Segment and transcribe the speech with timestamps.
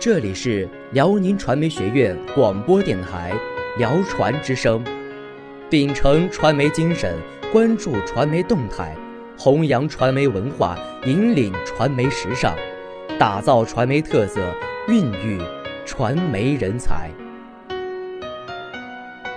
[0.00, 3.32] 这里是辽宁传媒学院广播电台
[3.78, 4.80] 辽传之声，
[5.68, 7.16] 秉承传媒精神，
[7.50, 8.96] 关注传媒动态，
[9.36, 12.54] 弘扬传媒文化，引领传媒时尚，
[13.18, 14.40] 打造传媒特色，
[14.86, 15.40] 孕育
[15.84, 17.10] 传媒人才。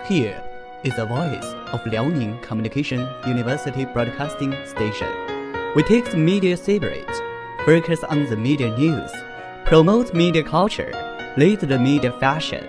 [0.07, 0.35] Here
[0.83, 5.07] is the voice of Liaoning Communication University Broadcasting Station.
[5.75, 7.07] We take the media spirit,
[7.65, 9.09] focus on the media news,
[9.71, 10.91] promote media culture,
[11.37, 12.61] lead the media fashion,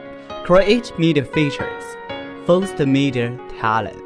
[0.45, 1.83] create media features,
[2.47, 3.97] foster media talent.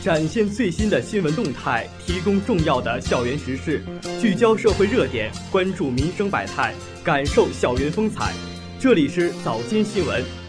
[0.00, 3.82] 展现最新的新闻动态，提供重要的校园时事，
[4.20, 6.72] 聚焦社会热点，关注民生百态，
[7.02, 8.32] 感受校园风采。
[8.78, 10.43] 这里是早间新闻。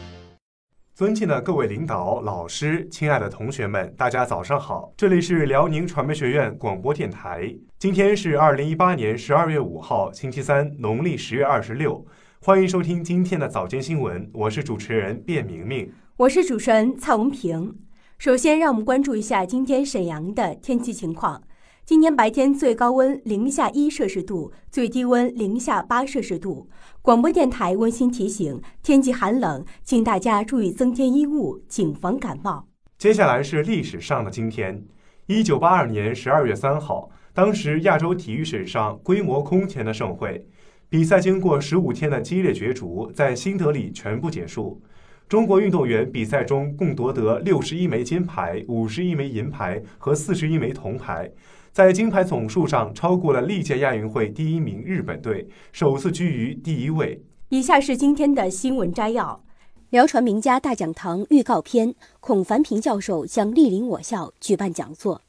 [0.95, 4.93] 尊敬的各位领导、老师，亲爱的同学们，大家早上好！
[4.95, 7.53] 这里是辽宁传媒学院广播电台。
[7.77, 12.05] 今天是二零一八年十二月五号，星期三，农历十月二十六。
[12.39, 17.75] 欢迎收听今天的早间新闻，我是主持人卞明明，我是主持人蔡文平。
[18.17, 21.43] 首先，让我们关注一下今天沈阳的天气情况。
[21.85, 26.67] 今天白天最高温零下一摄氏度，最低温零下八摄氏度。
[27.03, 32.67] 广播电台温馨提醒：天气寒冷，请大家注意增添衣物，谨防感冒。
[32.97, 34.83] 接下来是历史上的今天，
[35.27, 40.43] 一九八二年十二月三号，当时亚洲体育史上规模空前的盛会，
[40.89, 44.81] 比赛经过十五天的激烈角逐，在新德里全部结束。
[45.29, 51.31] 中国运动员比赛中共夺得六十一枚金牌、五十一枚银牌和四十一枚铜牌，
[51.75, 57.21] 在金牌总数上超过了历届亚运会第一名日本队，首次居于第一位。
[57.49, 59.43] 以下是今天的新闻摘要：
[59.89, 65.21] 辽传名家大讲堂预告片，孔凡平教授将莅临我校举办讲座。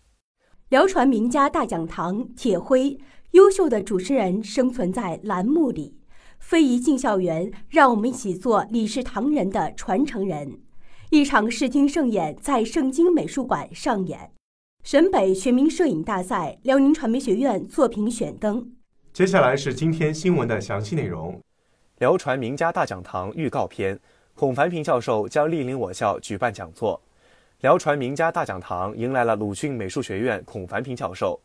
[0.69, 2.97] 辽传名家大讲堂，铁辉，
[3.33, 5.97] 优秀的主持人生存在栏目里。
[6.39, 10.61] 非遗进校园，让我们一起做李氏唐人的传承人。
[11.11, 14.31] 一场视听盛宴在盛京美术馆上演。
[14.87, 18.65] 沈北全民摄影大赛，辽宁传媒学院作品选灯。
[19.13, 21.37] 接下来是今天新闻的详细内容。
[21.99, 23.99] 辽传名家大讲堂预告片，
[24.37, 27.03] 孔凡平教授将莅临我校举办讲座。
[27.63, 31.37] 辽传名家大讲堂迎来了鲁迅美术学院孔凡平教授。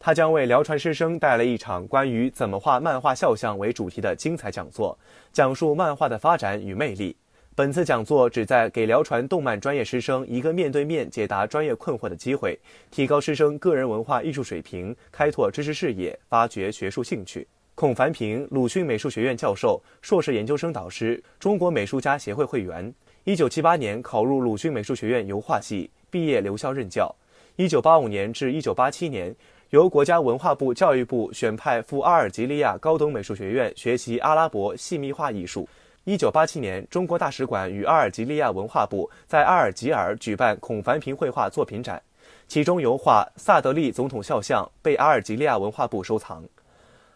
[0.00, 4.98] 他将为辽传师生带来一场关于怎么画漫画肖像为主题的精彩讲座，
[5.32, 7.16] 讲述漫画的发展与魅力。
[7.58, 12.56] 本次讲座旨在给辽传动漫专业师生一个面对面解答专业困惑的机会，
[12.88, 17.44] 提高师生个人文化艺术水平，开拓知识视野，发掘学术兴趣。
[17.74, 22.94] 孔凡平，鲁迅美术学院教授、硕士研究生导师，中国美术家协会会员。
[23.24, 27.12] 一九七八年考入鲁迅美术学院油画系，毕业留校任教。
[27.56, 29.34] 一九八五年至一九八七年。
[29.70, 35.68] 由国家文化部、教育部选派赴阿尔及利亚高等美术学院学习阿拉伯细密画艺术。
[36.08, 42.02] 一九八七年，中国大使馆与阿尔及利亚文化部在阿尔及尔举办孔凡平绘画作品展，
[42.46, 46.42] 其中油画《萨德利总统肖像》被阿尔及利亚文化部收藏。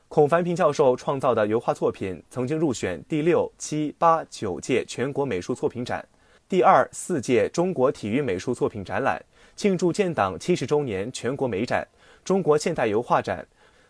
[0.08, 6.06] 孔凡平教授创造的油画作品曾经入选第六、七、八、九届全国美术作品展、
[6.46, 9.18] 第二、四届中国体育美术作品展览、
[9.56, 11.88] 庆祝建党七十周年全国美展。
[12.22, 13.48] 中国现代油画展、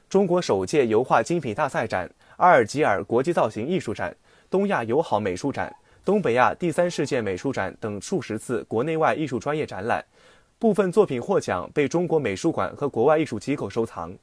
[0.08, 4.14] 中国首届油画精品大赛展、阿尔及尔国际造型艺术展、
[4.52, 5.74] 东亚友好美术展、
[6.04, 10.04] 东北亚第三世界美术展等数十次国内外艺术专业展览，
[10.58, 14.14] 部分作品获奖被中国美术馆和国外艺术机构收藏。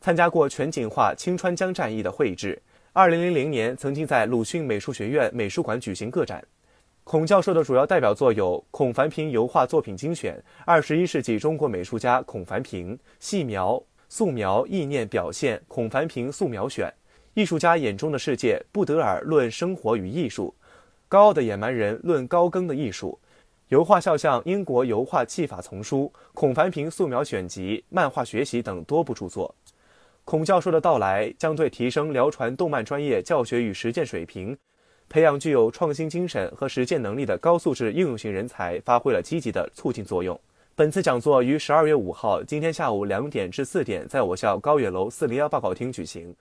[0.00, 2.60] 参加过全景画青川江战役的绘制。
[2.92, 6.44] 二零零零年曾经在鲁迅美术学院美术馆举行个展。
[7.04, 10.34] 孔教授的主要代表作有《孔凡平油画作品精选》
[10.66, 16.88] 《二十一世纪中国美术家孔凡平细描、素描、意念表现》《孔凡平素描选》
[17.34, 20.54] 《艺术家眼中的世界》布德尔论生活与艺术，
[21.08, 23.18] 《高傲的野蛮人论高更的艺术》
[23.68, 29.54] 《油画肖像英国油画技法丛书》《孔凡平素描选集》《漫画学习》等多部著作。
[30.26, 34.54] 孔教授的到来将对提升辽传动漫专业教学与实践水平。
[35.08, 40.38] 培养具有创新精神和实践能力的高素质应用型人才发挥了积极的促进作用。
[40.74, 46.34] 本次讲座于十二月五号今天下午两点至四点在我校高远楼四零幺报告厅举行。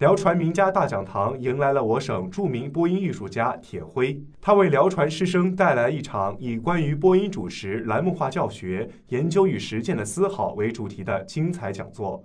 [0.00, 12.24] 辽传名家大讲堂迎来了我省著名播音艺术家铁辉，他为辽传师生带来一场以关于播音主持、栏目化教学、研究与实践的思考为主题的精彩讲座。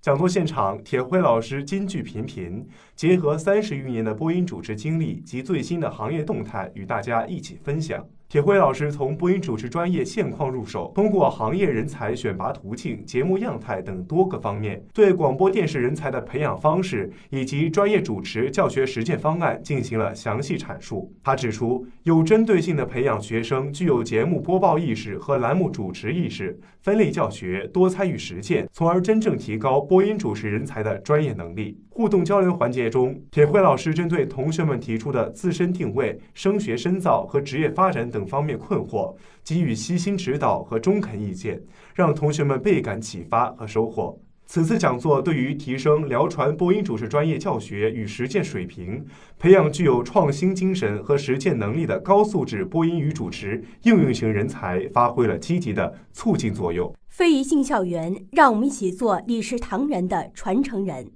[0.00, 2.64] 讲座现场，铁辉老师金句频频，
[2.94, 8.06] 结合三十余年的播音主持经历及最新的行业动态，与大家一起分享。
[8.28, 21.14] 铁辉老师从播音主持专业现况入手，通过行业人才选拔途径、节目样态等多个方面，对广播电视人才的培养方式以及专业主持教学实践方案进行了详细阐述。
[21.22, 31.78] 他指出，有针对性的培养学生具有节目播报意识和栏目主持意识，分类教学，多参与实践，从而真正提高播音主持人才的专业能力。
[31.96, 41.58] 互动交流环节中，铁辉老师针对同学们提出的自身定位、升学深造和职业发展等方面困惑，给予悉心指导和中肯意见，
[41.94, 44.20] 让同学们倍感启发和收获。
[44.44, 49.02] 此次讲座对于提升辽传播音主持专业教学与实践水平，
[49.38, 56.94] 培养具有创新精神和实践能力的高素质播音与主持应用型人才发挥了积极的促进作用。
[57.08, 61.10] 非遗进校园，让我们一起做李氏唐人的传承人。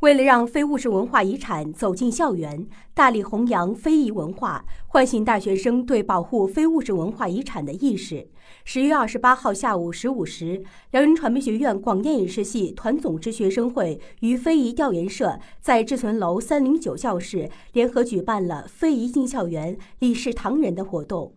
[0.00, 8.28] 为了让非物质文化遗产走进校园，大力弘扬非遗文化，唤醒大学生对保护非物质文化遗产的意识，
[8.64, 21.32] 十月二十八号下午十五时，辽宁传媒学院广电影视系团总支学生会与非遗调研社在志存楼三零九教室联合举办了“非遗进校园，李氏唐人”的活动。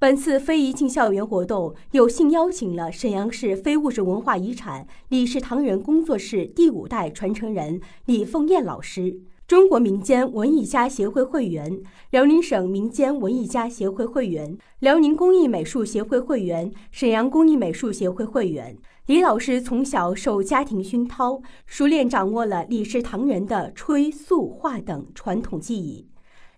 [0.00, 9.18] 本次非遗进校园活动有幸邀请了沈阳市非物质文化遗产李氏唐人工作室第五代传承人李凤燕老师、
[9.48, 18.78] 中国民间文艺家协会会员、辽宁省民间文艺家协会会员、辽宁工艺美术协会会员、沈阳工艺美术协会会员。
[19.06, 26.06] 李老师从小受家庭熏陶，熟练掌握了李氏唐人的吹、塑、画等传统技艺。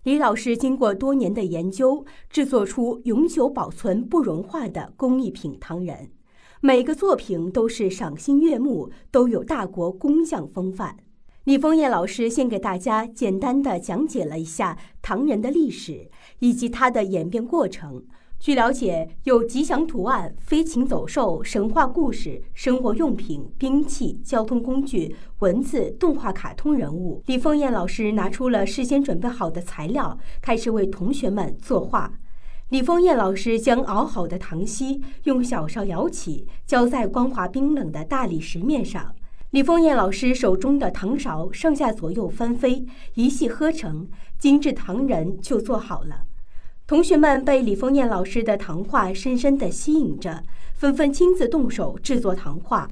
[0.03, 6.09] 李老师经过多年的研究，制作出永久保存不融化的工艺品唐人，
[6.59, 10.97] 每个作品都是赏心悦目，都有大国工匠风范。
[11.43, 16.09] 李丰燕老师先给大家简单的讲解了一下唐人的历史
[16.39, 18.03] 以及它的演变过程。
[18.41, 27.21] 据了解，有吉祥图案、飞禽走兽、神话故事、生活用品、兵器、交通工具、文字、动画、卡通人物。
[27.27, 32.11] 李凤燕老师拿出了事先准备好的材料，开始为同学们作画。
[32.69, 39.13] 李凤燕老师将熬好的糖稀用小勺舀起，浇在光滑冰冷的大理石面上。
[39.51, 44.07] 李凤燕老师手中的糖勺上下左右翻飞，一气呵成，
[44.39, 46.23] 精致糖人就做好了。
[46.91, 50.43] 同学们被李凤燕老师的糖画深深地吸引着，
[50.73, 52.85] 纷纷亲自动手制作糖画。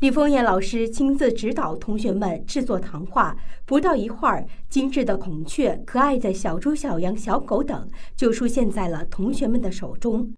[0.00, 3.34] 李凤燕老师亲自指导同学们制作糖画，
[3.64, 10.30] 不到一会儿，精致的孔雀、可爱的小猪、小羊、小狗等就出现在了同学们的手中。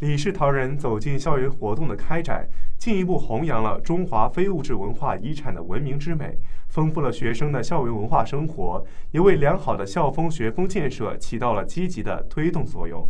[0.00, 2.44] 李氏陶人走进校园活动的开展，
[2.76, 6.36] 进一步弘扬了中华非物质文化遗产的文明之美。
[6.78, 13.04] 丰富了学生的校园文化生活，也为良好的校风学风建设起到了积极的推动作用。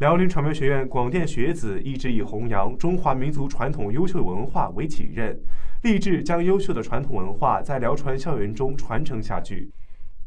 [0.00, 5.34] 辽宁传媒学院广电学子一直以弘扬中华民族传统优秀文化为己任，
[5.82, 9.70] 立志将优秀的传统文化在辽传校园中传承下去。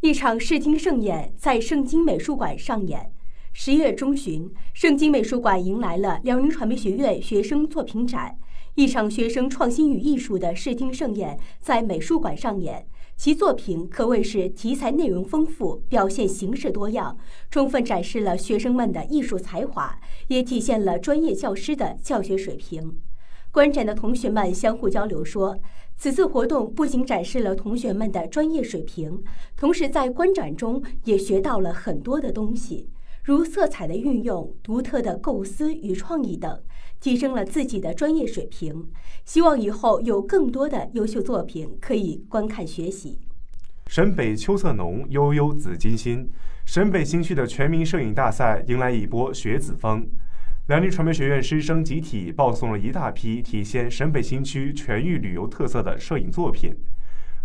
[0.01, 3.11] 一场视听盛宴在盛京美术馆上演。
[3.53, 8.35] 十月中旬，盛京美术馆迎来了辽宁传媒学院学生作品展。
[8.75, 12.83] 一场学生创新与艺术的视听盛宴在美术馆上演，
[13.15, 17.15] 其作品可谓是题材内容丰富，表现形式多样，
[17.51, 19.95] 充分展示了学生们的艺术才华，
[20.27, 22.99] 也体现了专业教师的教学水平。
[23.51, 25.55] 观展的同学们相互交流说，
[25.95, 29.23] 此次活动不仅展示了同学们的专业水平，
[29.55, 32.89] 同时在观展中也学到了很多的东西，
[33.23, 36.61] 如色彩的运用、独特的构思与创意等。
[36.99, 38.87] 提升了自己的专业水平，
[39.25, 43.19] 希望以后有更多的优秀作品可以观看学习。
[43.87, 46.31] 沈北秋色浓，悠悠紫金心。
[46.65, 50.07] 沈北新区的全民摄影大赛迎来一波学子风，
[50.67, 56.73] 辽宁传媒学院师生集体报送了一大批体现沈北新区全域旅游特色的摄影作品。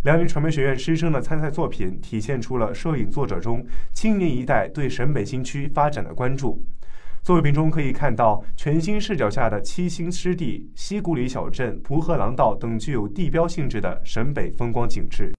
[0.08, 3.62] 辽宁传媒学院师生的参赛作品体现出了摄影作者中
[3.92, 6.64] 青年一代对沈北新区发展的关注。
[7.22, 15.30] 作品中可以看到全新视角下的七星湿地、西古里小镇、蒲河廊道等具有地标性质的沈北风光景致。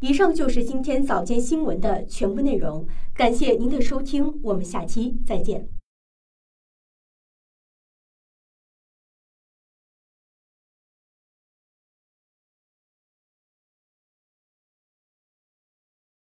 [0.00, 5.66] 以上就是今天早间新闻的全部内容，感谢您的收听，我们下期再见。